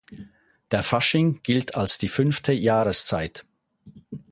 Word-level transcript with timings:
Der 0.71 0.81
Fasching 0.81 1.43
gilt 1.43 1.75
als 1.75 1.99
die 1.99 2.07
"fünfte 2.07 2.53
Jahreszeit". 2.53 3.45